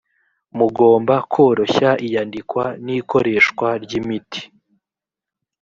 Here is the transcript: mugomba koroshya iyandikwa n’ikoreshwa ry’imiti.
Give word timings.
mugomba 0.57 1.15
koroshya 1.33 1.89
iyandikwa 2.05 2.63
n’ikoreshwa 2.85 3.67
ry’imiti. 3.83 4.41